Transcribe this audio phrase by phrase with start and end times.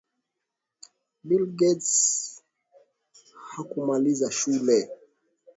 [1.27, 1.91] Bill Gates
[3.51, 4.77] hakumaliza shule